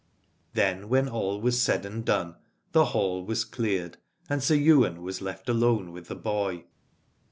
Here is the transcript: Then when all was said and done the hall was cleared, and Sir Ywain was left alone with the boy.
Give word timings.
Then 0.53 0.89
when 0.89 1.07
all 1.07 1.39
was 1.39 1.61
said 1.61 1.85
and 1.85 2.03
done 2.03 2.35
the 2.71 2.85
hall 2.85 3.23
was 3.23 3.45
cleared, 3.45 3.97
and 4.31 4.41
Sir 4.41 4.55
Ywain 4.55 5.03
was 5.03 5.21
left 5.21 5.47
alone 5.47 5.91
with 5.91 6.07
the 6.07 6.15
boy. 6.15 6.65